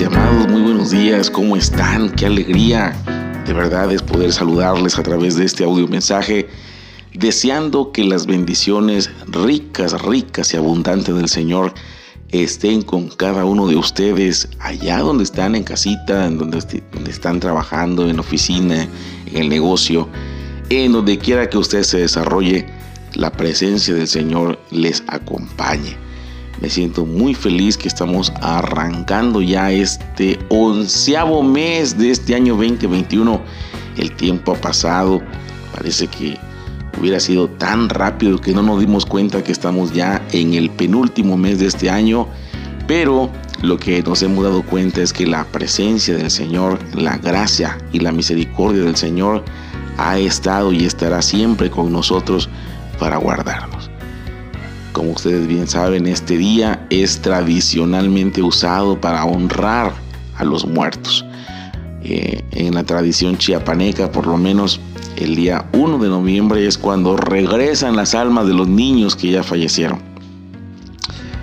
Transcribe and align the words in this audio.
Amados, 0.00 0.48
muy 0.48 0.62
buenos 0.62 0.90
días, 0.90 1.30
¿cómo 1.30 1.54
están? 1.54 2.10
Qué 2.10 2.26
alegría 2.26 2.96
de 3.46 3.52
verdad 3.52 3.92
es 3.92 4.02
poder 4.02 4.32
saludarles 4.32 4.98
a 4.98 5.02
través 5.02 5.36
de 5.36 5.44
este 5.44 5.62
audio 5.62 5.86
mensaje, 5.86 6.48
deseando 7.12 7.92
que 7.92 8.02
las 8.02 8.26
bendiciones 8.26 9.10
ricas, 9.28 10.00
ricas 10.02 10.54
y 10.54 10.56
abundantes 10.56 11.14
del 11.14 11.28
Señor 11.28 11.74
estén 12.30 12.82
con 12.82 13.10
cada 13.10 13.44
uno 13.44 13.68
de 13.68 13.76
ustedes 13.76 14.48
allá 14.58 14.98
donde 14.98 15.22
están 15.24 15.54
en 15.54 15.62
casita, 15.62 16.26
en 16.26 16.38
donde, 16.38 16.82
donde 16.92 17.10
están 17.10 17.38
trabajando, 17.38 18.08
en 18.08 18.18
oficina, 18.18 18.88
en 19.26 19.36
el 19.36 19.48
negocio, 19.48 20.08
en 20.70 20.92
donde 20.92 21.18
quiera 21.18 21.48
que 21.48 21.58
usted 21.58 21.82
se 21.84 21.98
desarrolle, 21.98 22.66
la 23.14 23.30
presencia 23.30 23.94
del 23.94 24.08
Señor 24.08 24.58
les 24.70 25.04
acompañe. 25.06 25.96
Me 26.62 26.70
siento 26.70 27.04
muy 27.04 27.34
feliz 27.34 27.76
que 27.76 27.88
estamos 27.88 28.32
arrancando 28.40 29.42
ya 29.42 29.72
este 29.72 30.38
onceavo 30.48 31.42
mes 31.42 31.98
de 31.98 32.12
este 32.12 32.36
año 32.36 32.54
2021. 32.54 33.42
El 33.96 34.12
tiempo 34.12 34.52
ha 34.52 34.54
pasado. 34.54 35.20
Parece 35.74 36.06
que 36.06 36.38
hubiera 37.00 37.18
sido 37.18 37.48
tan 37.48 37.88
rápido 37.88 38.38
que 38.38 38.52
no 38.52 38.62
nos 38.62 38.78
dimos 38.78 39.04
cuenta 39.04 39.42
que 39.42 39.50
estamos 39.50 39.92
ya 39.92 40.24
en 40.30 40.54
el 40.54 40.70
penúltimo 40.70 41.36
mes 41.36 41.58
de 41.58 41.66
este 41.66 41.90
año. 41.90 42.28
Pero 42.86 43.28
lo 43.60 43.76
que 43.76 44.00
nos 44.04 44.22
hemos 44.22 44.44
dado 44.44 44.62
cuenta 44.62 45.02
es 45.02 45.12
que 45.12 45.26
la 45.26 45.44
presencia 45.46 46.16
del 46.16 46.30
Señor, 46.30 46.78
la 46.94 47.18
gracia 47.18 47.76
y 47.92 47.98
la 47.98 48.12
misericordia 48.12 48.84
del 48.84 48.94
Señor 48.94 49.44
ha 49.98 50.16
estado 50.16 50.72
y 50.72 50.84
estará 50.84 51.22
siempre 51.22 51.70
con 51.70 51.90
nosotros 51.90 52.48
para 53.00 53.16
guardarnos. 53.16 53.91
Como 54.92 55.12
ustedes 55.12 55.46
bien 55.46 55.66
saben, 55.66 56.06
este 56.06 56.36
día 56.36 56.86
es 56.90 57.20
tradicionalmente 57.22 58.42
usado 58.42 59.00
para 59.00 59.24
honrar 59.24 59.94
a 60.36 60.44
los 60.44 60.66
muertos. 60.66 61.24
Eh, 62.04 62.44
en 62.50 62.74
la 62.74 62.84
tradición 62.84 63.38
chiapaneca, 63.38 64.10
por 64.10 64.26
lo 64.26 64.36
menos 64.36 64.80
el 65.16 65.36
día 65.36 65.68
1 65.72 65.98
de 65.98 66.08
noviembre 66.08 66.66
es 66.66 66.76
cuando 66.76 67.16
regresan 67.16 67.96
las 67.96 68.14
almas 68.14 68.46
de 68.46 68.54
los 68.54 68.68
niños 68.68 69.16
que 69.16 69.30
ya 69.30 69.42
fallecieron. 69.42 70.00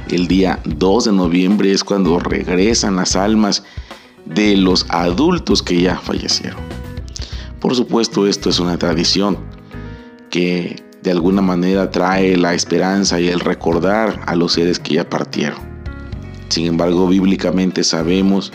El 0.09 0.27
día 0.27 0.59
2 0.65 1.05
de 1.05 1.11
noviembre 1.13 1.71
es 1.71 1.83
cuando 1.83 2.19
regresan 2.19 2.97
las 2.97 3.15
almas 3.15 3.63
de 4.25 4.57
los 4.57 4.85
adultos 4.89 5.63
que 5.63 5.81
ya 5.81 5.97
fallecieron. 5.97 6.59
Por 7.59 7.75
supuesto, 7.75 8.27
esto 8.27 8.49
es 8.49 8.59
una 8.59 8.77
tradición 8.77 9.37
que 10.29 10.88
de 11.01 11.11
alguna 11.11 11.41
manera 11.41 11.91
trae 11.91 12.35
la 12.37 12.53
esperanza 12.53 13.19
y 13.19 13.27
el 13.27 13.39
recordar 13.39 14.19
a 14.25 14.35
los 14.35 14.53
seres 14.53 14.79
que 14.79 14.95
ya 14.95 15.09
partieron. 15.09 15.59
Sin 16.49 16.65
embargo, 16.65 17.07
bíblicamente 17.07 17.83
sabemos 17.83 18.51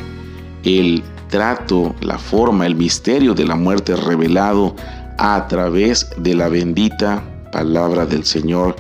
el 0.64 1.02
trato, 1.28 1.94
la 2.00 2.18
forma, 2.18 2.66
el 2.66 2.74
misterio 2.74 3.34
de 3.34 3.46
la 3.46 3.54
muerte 3.54 3.96
revelado 3.96 4.74
a 5.18 5.46
través 5.48 6.08
de 6.18 6.34
la 6.34 6.48
bendita 6.48 7.22
palabra 7.52 8.04
del 8.04 8.24
Señor 8.24 8.76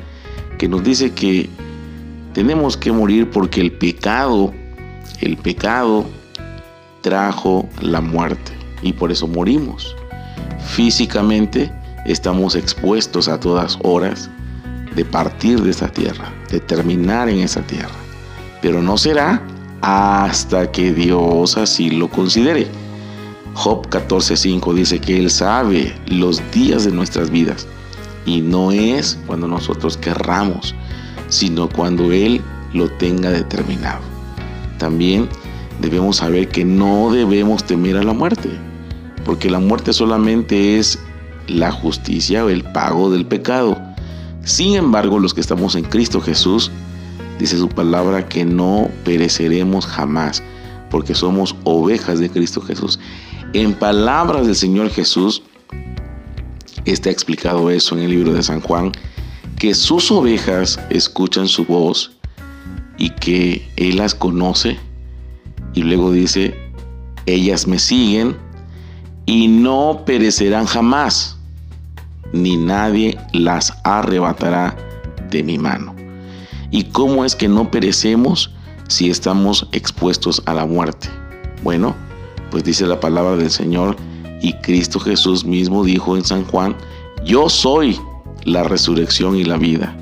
que 0.58 0.68
nos 0.68 0.82
dice 0.82 1.12
que 1.12 1.48
tenemos 2.32 2.76
que 2.76 2.92
morir 2.92 3.30
porque 3.30 3.60
el 3.60 3.72
pecado, 3.72 4.52
el 5.20 5.36
pecado 5.36 6.04
trajo 7.00 7.68
la 7.80 8.00
muerte 8.00 8.52
y 8.82 8.92
por 8.92 9.12
eso 9.12 9.28
morimos. 9.28 9.94
Físicamente, 10.66 11.72
estamos 12.04 12.54
expuestos 12.54 13.28
a 13.28 13.40
todas 13.40 13.78
horas 13.82 14.30
de 14.94 15.04
partir 15.04 15.60
de 15.60 15.70
esta 15.70 15.88
tierra, 15.88 16.32
de 16.50 16.60
terminar 16.60 17.28
en 17.28 17.38
esa 17.40 17.62
tierra. 17.62 17.94
Pero 18.62 18.82
no 18.82 18.96
será 18.96 19.42
hasta 19.80 20.70
que 20.70 20.92
Dios 20.92 21.56
así 21.56 21.90
lo 21.90 22.08
considere. 22.08 22.68
Job 23.54 23.88
14:5 23.88 24.74
dice 24.74 24.98
que 24.98 25.18
Él 25.18 25.30
sabe 25.30 25.94
los 26.06 26.42
días 26.50 26.84
de 26.84 26.92
nuestras 26.92 27.30
vidas 27.30 27.66
y 28.26 28.40
no 28.40 28.72
es 28.72 29.18
cuando 29.26 29.46
nosotros 29.46 29.96
querramos, 29.96 30.74
sino 31.28 31.68
cuando 31.68 32.10
Él 32.12 32.40
lo 32.72 32.90
tenga 32.90 33.30
determinado. 33.30 34.00
También 34.78 35.28
debemos 35.80 36.16
saber 36.16 36.48
que 36.48 36.64
no 36.64 37.12
debemos 37.12 37.64
temer 37.64 37.96
a 37.96 38.02
la 38.02 38.12
muerte, 38.12 38.50
porque 39.24 39.50
la 39.50 39.60
muerte 39.60 39.92
solamente 39.92 40.78
es 40.78 40.98
la 41.46 41.70
justicia 41.72 42.44
o 42.44 42.48
el 42.48 42.62
pago 42.62 43.10
del 43.10 43.26
pecado. 43.26 43.80
Sin 44.44 44.74
embargo, 44.74 45.18
los 45.18 45.34
que 45.34 45.40
estamos 45.40 45.74
en 45.74 45.84
Cristo 45.84 46.20
Jesús, 46.20 46.70
dice 47.38 47.58
su 47.58 47.68
palabra 47.68 48.28
que 48.28 48.44
no 48.44 48.88
pereceremos 49.04 49.86
jamás, 49.86 50.42
porque 50.90 51.14
somos 51.14 51.56
ovejas 51.64 52.18
de 52.18 52.30
Cristo 52.30 52.60
Jesús. 52.60 52.98
En 53.52 53.74
palabras 53.74 54.46
del 54.46 54.56
Señor 54.56 54.90
Jesús, 54.90 55.42
está 56.84 57.10
explicado 57.10 57.70
eso 57.70 57.96
en 57.96 58.04
el 58.04 58.10
libro 58.10 58.32
de 58.32 58.42
San 58.42 58.60
Juan, 58.60 58.92
que 59.58 59.74
sus 59.74 60.10
ovejas 60.10 60.78
escuchan 60.90 61.48
su 61.48 61.64
voz 61.64 62.12
y 62.98 63.10
que 63.10 63.68
Él 63.76 63.96
las 63.96 64.14
conoce. 64.14 64.78
Y 65.72 65.82
luego 65.82 66.12
dice, 66.12 66.54
ellas 67.26 67.66
me 67.66 67.78
siguen 67.78 68.36
y 69.26 69.48
no 69.48 70.02
perecerán 70.04 70.66
jamás, 70.66 71.36
ni 72.32 72.56
nadie 72.56 73.18
las 73.32 73.72
arrebatará 73.84 74.76
de 75.30 75.42
mi 75.42 75.58
mano. 75.58 75.94
¿Y 76.70 76.84
cómo 76.84 77.24
es 77.24 77.36
que 77.36 77.48
no 77.48 77.70
perecemos 77.70 78.50
si 78.88 79.08
estamos 79.08 79.68
expuestos 79.72 80.42
a 80.46 80.54
la 80.54 80.66
muerte? 80.66 81.08
Bueno, 81.62 81.94
pues 82.50 82.64
dice 82.64 82.86
la 82.86 83.00
palabra 83.00 83.36
del 83.36 83.50
Señor 83.50 83.96
y 84.42 84.52
Cristo 84.54 85.00
Jesús 85.00 85.44
mismo 85.44 85.84
dijo 85.84 86.16
en 86.16 86.24
San 86.24 86.44
Juan, 86.44 86.76
yo 87.24 87.48
soy 87.48 87.98
la 88.44 88.64
resurrección 88.64 89.36
y 89.36 89.44
la 89.44 89.56
vida. 89.56 89.96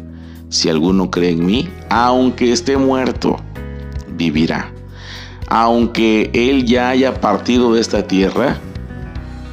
Si 0.49 0.69
alguno 0.69 1.11
cree 1.11 1.31
en 1.31 1.47
mí, 1.47 1.69
aunque 1.89 2.53
esté 2.53 2.77
muerto, 2.77 3.37
vivirá. 4.17 4.73
Aunque 5.49 6.31
él 6.35 6.65
ya 6.65 6.91
haya 6.91 7.21
partido 7.21 7.75
de 7.75 7.81
esta 7.81 8.07
tierra, 8.07 8.59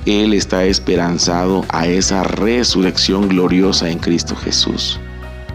él 0.06 0.34
está 0.34 0.66
esperanzado 0.66 1.66
a 1.70 1.88
esa 1.88 2.24
resurrección 2.24 3.28
gloriosa 3.28 3.90
en 3.90 4.00
Cristo 4.00 4.36
Jesús. 4.36 5.00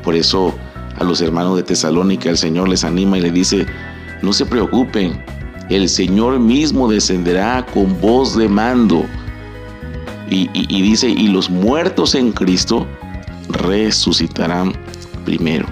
Por 0.02 0.14
eso 0.14 0.54
a 0.98 1.04
los 1.04 1.20
hermanos 1.20 1.56
de 1.56 1.62
Tesalónica 1.62 2.30
el 2.30 2.38
Señor 2.38 2.68
les 2.68 2.84
anima 2.84 3.18
y 3.18 3.22
le 3.22 3.30
dice, 3.30 3.66
no 4.22 4.32
se 4.32 4.46
preocupen, 4.46 5.22
el 5.70 5.88
Señor 5.88 6.38
mismo 6.38 6.88
descenderá 6.88 7.64
con 7.72 8.00
voz 8.00 8.36
de 8.36 8.48
mando. 8.48 9.04
Y, 10.30 10.50
y 10.52 10.82
dice, 10.82 11.08
y 11.08 11.28
los 11.28 11.50
muertos 11.50 12.14
en 12.14 12.32
Cristo 12.32 12.86
resucitarán 13.48 14.72
primero. 15.24 15.66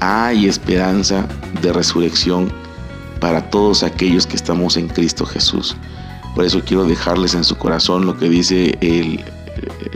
Hay 0.00 0.46
esperanza 0.46 1.26
de 1.62 1.72
resurrección 1.72 2.52
para 3.20 3.50
todos 3.50 3.82
aquellos 3.82 4.26
que 4.26 4.36
estamos 4.36 4.76
en 4.76 4.88
Cristo 4.88 5.24
Jesús. 5.24 5.76
Por 6.36 6.44
eso 6.44 6.60
quiero 6.62 6.84
dejarles 6.84 7.34
en 7.34 7.44
su 7.44 7.56
corazón 7.56 8.04
lo 8.04 8.18
que 8.18 8.28
dice 8.28 8.76
el, 8.82 9.24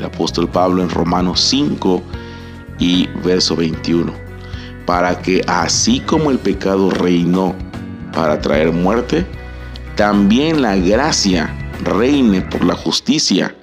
apóstol 0.02 0.48
Pablo 0.48 0.82
en 0.82 0.88
Romanos 0.88 1.38
5 1.42 2.02
y 2.78 3.08
verso 3.22 3.54
21. 3.54 4.10
Para 4.86 5.20
que 5.20 5.42
así 5.46 6.00
como 6.00 6.30
el 6.30 6.38
pecado 6.38 6.88
reinó 6.90 7.54
para 8.14 8.40
traer 8.40 8.72
muerte, 8.72 9.26
también 9.96 10.62
la 10.62 10.76
gracia 10.76 11.54
reine 11.84 12.40
por 12.40 12.64
la 12.64 12.74
justicia 12.74 13.54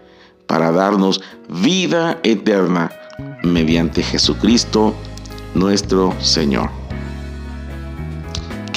para 0.45 0.71
darnos 0.71 1.19
vida 1.49 2.19
eterna 2.21 2.91
mediante 3.41 4.03
Jesucristo 4.03 4.93
nuestro 5.55 6.13
Señor. 6.21 6.69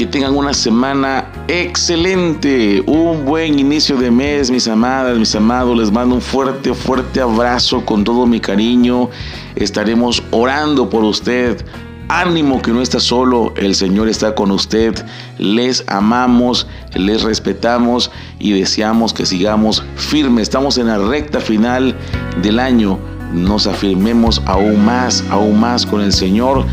Que 0.01 0.07
tengan 0.07 0.35
una 0.35 0.55
semana 0.55 1.31
excelente, 1.47 2.83
un 2.87 3.27
buen 3.27 3.59
inicio 3.59 3.99
de 3.99 4.11
mes, 4.11 4.51
mis 4.51 4.67
amadas, 4.67 5.19
mis 5.19 5.35
amados. 5.35 5.77
Les 5.77 5.93
mando 5.93 6.15
un 6.15 6.23
fuerte, 6.23 6.73
fuerte 6.73 7.21
abrazo 7.21 7.85
con 7.85 8.03
todo 8.03 8.25
mi 8.25 8.41
cariño. 8.41 9.11
Estaremos 9.57 10.23
orando 10.31 10.89
por 10.89 11.05
usted. 11.05 11.63
Ánimo 12.09 12.63
que 12.63 12.71
no 12.71 12.81
está 12.81 12.99
solo, 12.99 13.53
el 13.59 13.75
Señor 13.75 14.09
está 14.09 14.35
con 14.35 14.51
usted. 14.53 14.95
Les 15.37 15.85
amamos, 15.87 16.67
les 16.95 17.23
respetamos 17.23 18.11
y 18.39 18.53
deseamos 18.53 19.13
que 19.13 19.27
sigamos 19.27 19.85
firmes. 19.97 20.45
Estamos 20.45 20.79
en 20.79 20.87
la 20.87 20.97
recta 20.97 21.41
final 21.41 21.95
del 22.41 22.59
año. 22.59 22.99
Nos 23.35 23.67
afirmemos 23.67 24.41
aún 24.47 24.83
más, 24.83 25.23
aún 25.29 25.61
más 25.61 25.85
con 25.85 26.01
el 26.01 26.15
Señor 26.15 26.65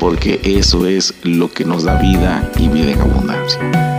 porque 0.00 0.40
eso 0.42 0.86
es 0.86 1.14
lo 1.22 1.52
que 1.52 1.64
nos 1.64 1.84
da 1.84 1.94
vida 2.00 2.50
y 2.58 2.68
vida 2.68 2.90
en 2.92 3.00
abundancia. 3.00 3.89